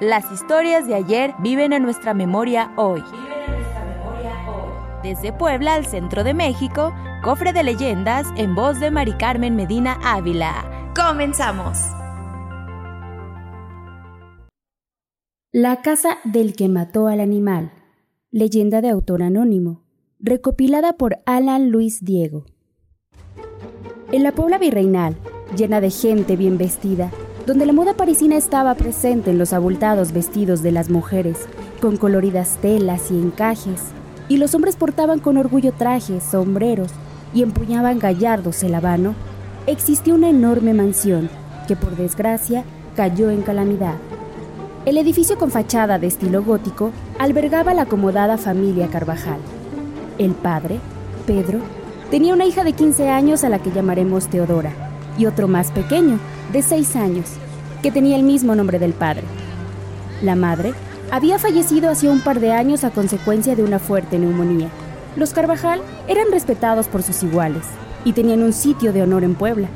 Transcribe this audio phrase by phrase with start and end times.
[0.00, 3.02] Las historias de ayer viven en nuestra memoria hoy.
[5.02, 6.92] Desde Puebla al centro de México,
[7.24, 10.92] cofre de leyendas en voz de Mari Carmen Medina Ávila.
[10.94, 11.78] ¡Comenzamos!
[15.50, 17.72] La casa del que mató al animal.
[18.30, 19.82] Leyenda de autor anónimo.
[20.18, 22.44] Recopilada por Alan Luis Diego.
[24.12, 25.16] En la Puebla virreinal,
[25.56, 27.10] llena de gente bien vestida,
[27.46, 31.46] donde la moda parisina estaba presente en los abultados vestidos de las mujeres,
[31.80, 33.82] con coloridas telas y encajes,
[34.28, 36.90] y los hombres portaban con orgullo trajes, sombreros
[37.32, 39.14] y empuñaban gallardos el habano,
[39.68, 41.30] existía una enorme mansión
[41.68, 42.64] que por desgracia
[42.96, 43.94] cayó en calamidad.
[44.84, 49.38] El edificio con fachada de estilo gótico albergaba la acomodada familia Carvajal.
[50.18, 50.80] El padre,
[51.26, 51.60] Pedro,
[52.10, 54.85] tenía una hija de 15 años a la que llamaremos Teodora,
[55.18, 56.18] y otro más pequeño,
[56.52, 57.26] de 6 años,
[57.82, 59.22] que tenía el mismo nombre del padre.
[60.22, 60.74] La madre
[61.10, 64.68] había fallecido hace un par de años a consecuencia de una fuerte neumonía.
[65.16, 67.64] Los Carvajal eran respetados por sus iguales
[68.04, 69.68] y tenían un sitio de honor en Puebla.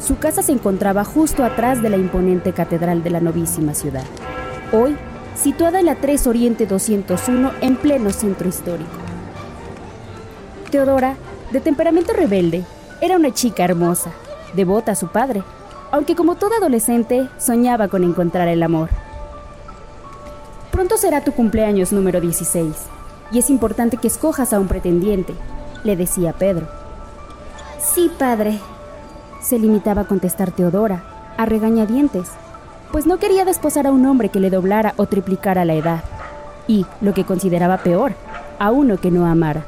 [0.00, 4.04] Su casa se encontraba justo atrás de la imponente catedral de la novísima ciudad,
[4.72, 4.96] hoy
[5.34, 8.90] situada en la 3 Oriente 201 en pleno centro histórico.
[10.70, 11.16] Teodora,
[11.52, 12.64] de temperamento rebelde,
[13.00, 14.10] era una chica hermosa,
[14.56, 15.42] devota a su padre,
[15.92, 18.90] aunque como toda adolescente soñaba con encontrar el amor.
[20.72, 22.74] Pronto será tu cumpleaños número 16,
[23.30, 25.34] y es importante que escojas a un pretendiente,
[25.84, 26.66] le decía Pedro.
[27.78, 28.58] Sí, padre,
[29.40, 31.04] se limitaba a contestar Teodora,
[31.36, 32.28] a regañadientes,
[32.92, 36.04] pues no quería desposar a un hombre que le doblara o triplicara la edad,
[36.66, 38.12] y, lo que consideraba peor,
[38.58, 39.64] a uno que no amara.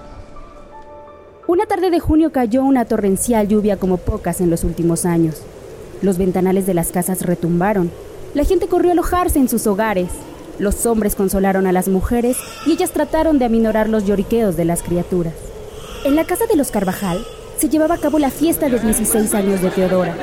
[1.48, 5.36] Una tarde de junio cayó una torrencial lluvia como pocas en los últimos años.
[6.02, 7.90] Los ventanales de las casas retumbaron.
[8.34, 10.10] La gente corrió a alojarse en sus hogares.
[10.58, 12.36] Los hombres consolaron a las mujeres
[12.66, 15.32] y ellas trataron de aminorar los lloriqueos de las criaturas.
[16.04, 17.24] En la casa de los Carvajal
[17.56, 20.18] se llevaba a cabo la fiesta de 16 años de Teodora.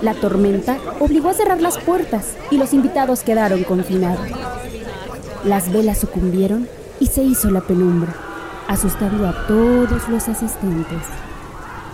[0.00, 4.28] La tormenta obligó a cerrar las puertas y los invitados quedaron confinados.
[5.44, 6.68] Las velas sucumbieron
[7.00, 8.14] y se hizo la penumbra,
[8.68, 11.02] asustando a todos los asistentes.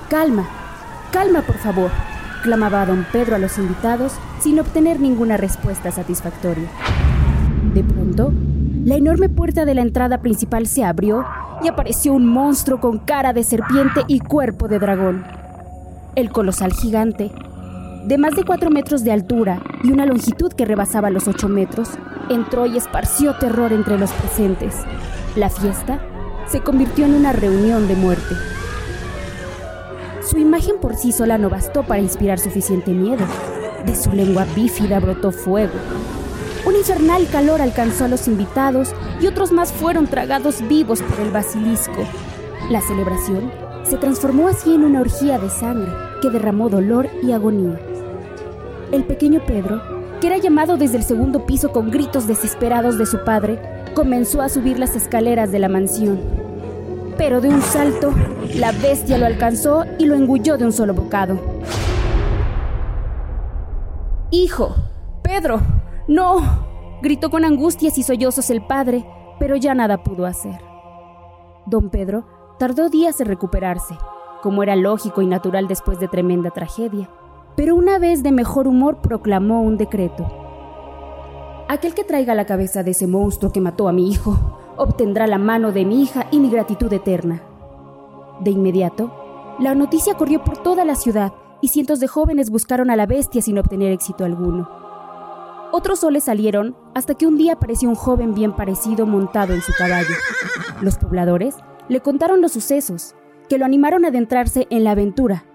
[0.09, 0.47] Calma,
[1.13, 1.91] calma por favor,
[2.43, 6.69] clamaba don Pedro a los invitados sin obtener ninguna respuesta satisfactoria.
[7.75, 8.33] De pronto,
[8.85, 11.25] la enorme puerta de la entrada principal se abrió
[11.63, 15.25] y apareció un monstruo con cara de serpiente y cuerpo de dragón.
[16.17, 17.31] El colosal gigante,
[18.05, 21.91] de más de cuatro metros de altura y una longitud que rebasaba los ocho metros,
[22.29, 24.75] entró y esparció terror entre los presentes.
[25.37, 26.01] La fiesta
[26.49, 28.35] se convirtió en una reunión de muerte.
[30.29, 33.25] Su imagen por sí sola no bastó para inspirar suficiente miedo.
[33.85, 35.75] De su lengua bífida brotó fuego.
[36.65, 41.33] Un infernal calor alcanzó a los invitados y otros más fueron tragados vivos por el
[41.33, 42.05] basilisco.
[42.71, 43.51] La celebración
[43.83, 45.93] se transformó así en una orgía de sangre
[46.23, 47.79] que derramó dolor y agonía.
[48.93, 49.83] El pequeño Pedro,
[50.21, 53.61] que era llamado desde el segundo piso con gritos desesperados de su padre,
[53.95, 56.21] comenzó a subir las escaleras de la mansión.
[57.17, 58.13] Pero de un salto,
[58.55, 61.39] la bestia lo alcanzó y lo engulló de un solo bocado.
[64.31, 64.75] Hijo,
[65.23, 65.61] Pedro,
[66.09, 69.05] no, gritó con angustias y sollozos el padre,
[69.39, 70.59] pero ya nada pudo hacer.
[71.67, 72.25] Don Pedro
[72.59, 73.97] tardó días en recuperarse,
[74.43, 77.11] como era lógico y natural después de tremenda tragedia,
[77.57, 80.42] pero una vez de mejor humor proclamó un decreto.
[81.73, 85.39] Aquel que traiga la cabeza de ese monstruo que mató a mi hijo obtendrá la
[85.39, 87.41] mano de mi hija y mi gratitud eterna.
[88.41, 91.33] De inmediato, la noticia corrió por toda la ciudad
[91.63, 94.69] y cientos de jóvenes buscaron a la bestia sin obtener éxito alguno.
[95.73, 99.73] Otros soles salieron hasta que un día apareció un joven bien parecido montado en su
[99.73, 100.15] caballo.
[100.83, 101.57] Los pobladores
[101.89, 103.15] le contaron los sucesos,
[103.49, 105.47] que lo animaron a adentrarse en la aventura,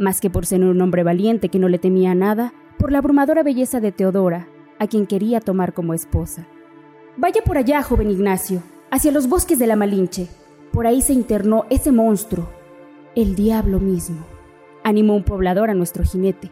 [0.00, 3.44] más que por ser un hombre valiente que no le temía nada, por la abrumadora
[3.44, 4.48] belleza de Teodora,
[4.80, 6.48] a quien quería tomar como esposa.
[7.16, 10.26] Vaya por allá, joven Ignacio, hacia los bosques de la Malinche.
[10.72, 12.48] Por ahí se internó ese monstruo,
[13.14, 14.24] el diablo mismo,
[14.82, 16.50] animó un poblador a nuestro jinete.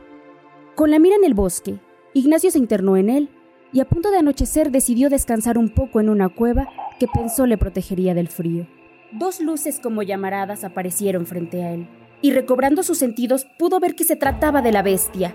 [0.74, 1.78] Con la mira en el bosque,
[2.14, 3.30] Ignacio se internó en él
[3.72, 7.58] y a punto de anochecer decidió descansar un poco en una cueva que pensó le
[7.58, 8.66] protegería del frío.
[9.12, 11.88] Dos luces como llamaradas aparecieron frente a él,
[12.20, 15.34] y recobrando sus sentidos pudo ver que se trataba de la bestia,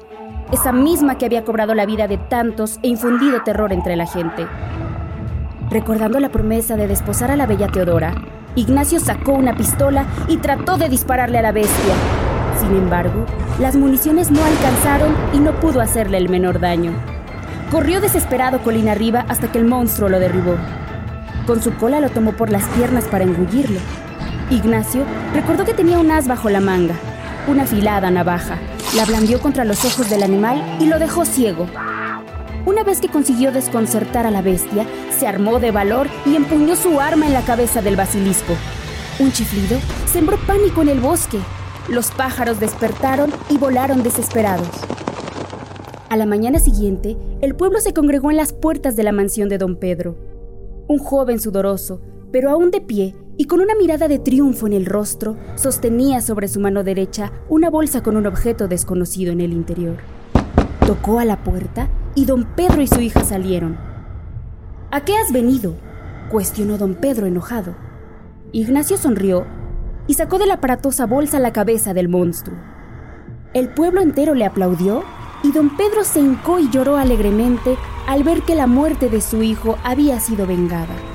[0.52, 4.48] esa misma que había cobrado la vida de tantos e infundido terror entre la gente.
[5.70, 8.14] Recordando la promesa de desposar a la bella Teodora,
[8.56, 11.96] Ignacio sacó una pistola y trató de dispararle a la bestia.
[12.60, 13.26] Sin embargo,
[13.60, 16.94] las municiones no alcanzaron y no pudo hacerle el menor daño.
[17.72, 20.56] Corrió desesperado colina arriba hasta que el monstruo lo derribó.
[21.48, 23.80] Con su cola lo tomó por las piernas para engullirlo.
[24.50, 26.96] Ignacio recordó que tenía un as bajo la manga,
[27.48, 28.58] una afilada navaja.
[28.96, 31.68] La blandió contra los ojos del animal y lo dejó ciego.
[32.66, 34.86] Una vez que consiguió desconcertar a la bestia,
[35.18, 38.54] se armó de valor y empuñó su arma en la cabeza del basilisco.
[39.20, 41.40] Un chiflido sembró pánico en el bosque.
[41.90, 44.70] Los pájaros despertaron y volaron desesperados.
[46.10, 49.58] A la mañana siguiente, el pueblo se congregó en las puertas de la mansión de
[49.58, 50.16] don Pedro.
[50.88, 52.02] Un joven sudoroso,
[52.32, 56.48] pero aún de pie y con una mirada de triunfo en el rostro, sostenía sobre
[56.48, 59.98] su mano derecha una bolsa con un objeto desconocido en el interior.
[60.86, 63.78] Tocó a la puerta y don Pedro y su hija salieron.
[64.92, 65.76] ¿A qué has venido?
[66.30, 67.76] cuestionó don Pedro enojado.
[68.52, 69.46] Ignacio sonrió
[70.08, 72.58] y sacó de la aparatosa bolsa la cabeza del monstruo.
[73.54, 75.04] El pueblo entero le aplaudió
[75.44, 77.78] y don Pedro se hincó y lloró alegremente
[78.08, 81.13] al ver que la muerte de su hijo había sido vengada.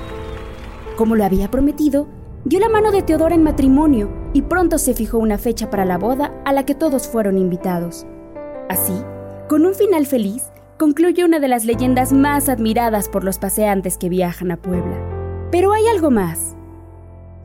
[0.99, 2.09] Como lo había prometido,
[2.45, 5.97] dio la mano de Teodora en matrimonio y pronto se fijó una fecha para la
[5.97, 8.05] boda a la que todos fueron invitados.
[8.69, 8.95] Así,
[9.49, 14.09] con un final feliz, concluye una de las leyendas más admiradas por los paseantes que
[14.09, 14.97] viajan a Puebla.
[15.53, 16.57] Pero hay algo más.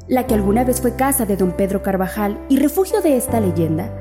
[0.07, 3.93] La que alguna vez fue casa de don Pedro Carvajal y refugio de esta leyenda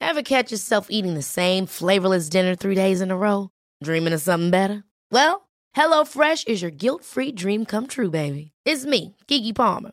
[0.00, 3.50] Ever catch yourself eating the same flavorless dinner three days in a row?
[3.80, 4.82] Dreaming of something better?
[5.12, 5.42] Well,
[5.76, 8.50] HelloFresh is your guilt-free dream come true, baby.
[8.66, 9.92] It's me, Kiki Palmer.